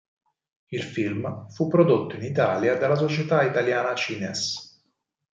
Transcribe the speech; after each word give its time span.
Il 0.69 0.81
film 0.81 1.47
fu 1.49 1.67
prodotto 1.67 2.15
in 2.15 2.23
Italia 2.23 2.75
dalla 2.75 2.95
Società 2.95 3.43
Italiana 3.43 3.93
Cines. 3.93 4.81